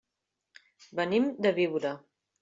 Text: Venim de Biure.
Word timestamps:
Venim 0.99 1.27
de 1.47 1.51
Biure. 1.59 1.93